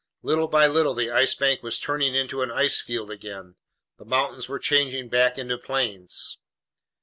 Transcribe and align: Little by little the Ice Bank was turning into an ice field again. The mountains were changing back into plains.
Little 0.23 0.47
by 0.47 0.65
little 0.65 0.95
the 0.95 1.11
Ice 1.11 1.35
Bank 1.35 1.61
was 1.61 1.79
turning 1.79 2.15
into 2.15 2.41
an 2.41 2.49
ice 2.49 2.81
field 2.81 3.11
again. 3.11 3.53
The 3.97 4.05
mountains 4.05 4.49
were 4.49 4.57
changing 4.57 5.09
back 5.09 5.37
into 5.37 5.59
plains. 5.59 6.39